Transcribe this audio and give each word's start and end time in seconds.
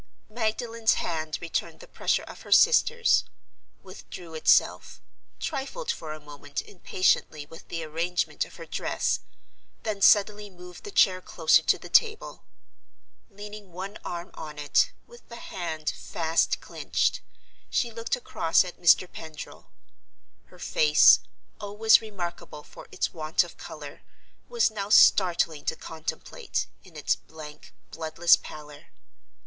Magdalen's 0.31 0.95
hand 0.95 1.37
returned 1.39 1.79
the 1.79 1.87
pressure 1.87 2.23
of 2.23 2.41
her 2.41 2.51
sister's—withdrew 2.51 4.33
itself—trifled 4.33 5.91
for 5.91 6.11
a 6.11 6.19
moment 6.19 6.63
impatiently 6.63 7.45
with 7.45 7.67
the 7.67 7.83
arrangement 7.83 8.43
of 8.43 8.55
her 8.55 8.65
dress—then 8.65 10.01
suddenly 10.01 10.49
moved 10.49 10.85
the 10.85 10.89
chair 10.91 11.21
closer 11.21 11.61
to 11.61 11.77
the 11.77 11.87
table. 11.87 12.41
Leaning 13.29 13.71
one 13.73 13.99
arm 14.03 14.31
on 14.33 14.57
it 14.57 14.91
(with 15.05 15.29
the 15.29 15.35
hand 15.35 15.91
fast 15.95 16.59
clinched), 16.61 17.21
she 17.69 17.91
looked 17.91 18.15
across 18.15 18.65
at 18.65 18.81
Mr. 18.81 19.07
Pendril. 19.07 19.69
Her 20.45 20.57
face, 20.57 21.19
always 21.59 22.01
remarkable 22.01 22.63
for 22.63 22.87
its 22.91 23.13
want 23.13 23.43
of 23.43 23.55
color, 23.55 24.01
was 24.49 24.71
now 24.71 24.89
startling 24.89 25.63
to 25.65 25.75
contemplate, 25.75 26.65
in 26.83 26.95
its 26.97 27.15
blank, 27.15 27.71
bloodless 27.91 28.35
pallor. 28.35 28.87